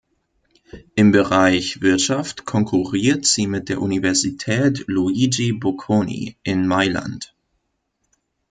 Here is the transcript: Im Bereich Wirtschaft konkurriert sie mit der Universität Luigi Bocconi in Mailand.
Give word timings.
Im 0.95 1.11
Bereich 1.11 1.81
Wirtschaft 1.81 2.43
konkurriert 2.45 3.23
sie 3.27 3.45
mit 3.45 3.69
der 3.69 3.79
Universität 3.79 4.83
Luigi 4.87 5.51
Bocconi 5.53 6.37
in 6.41 6.65
Mailand. 6.65 7.35